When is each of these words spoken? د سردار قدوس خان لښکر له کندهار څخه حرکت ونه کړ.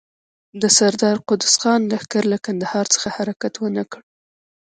د 0.61 0.63
سردار 0.77 1.17
قدوس 1.27 1.55
خان 1.61 1.81
لښکر 1.91 2.23
له 2.33 2.37
کندهار 2.45 2.85
څخه 2.93 3.07
حرکت 3.17 3.53
ونه 3.59 3.83
کړ. 3.91 4.01